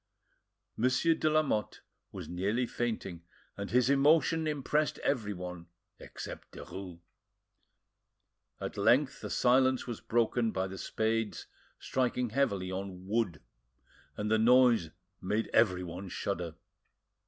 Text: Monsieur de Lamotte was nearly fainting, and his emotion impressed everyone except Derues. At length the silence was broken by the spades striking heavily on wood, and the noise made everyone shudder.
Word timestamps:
Monsieur 0.77 1.13
de 1.13 1.29
Lamotte 1.29 1.81
was 2.11 2.27
nearly 2.27 2.65
fainting, 2.65 3.21
and 3.55 3.69
his 3.69 3.87
emotion 3.87 4.47
impressed 4.47 4.97
everyone 5.03 5.67
except 5.99 6.49
Derues. 6.53 7.01
At 8.59 8.77
length 8.79 9.21
the 9.21 9.29
silence 9.29 9.85
was 9.85 10.01
broken 10.01 10.49
by 10.51 10.65
the 10.65 10.79
spades 10.79 11.45
striking 11.77 12.31
heavily 12.31 12.71
on 12.71 13.05
wood, 13.05 13.43
and 14.17 14.31
the 14.31 14.39
noise 14.39 14.89
made 15.21 15.49
everyone 15.53 16.09
shudder. 16.09 16.55